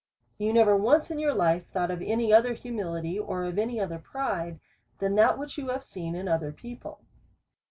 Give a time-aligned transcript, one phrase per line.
[0.39, 3.99] You never once in your life thought of any other humility, or of any other
[3.99, 4.59] pride,
[4.97, 7.01] than that which you have seen in other people.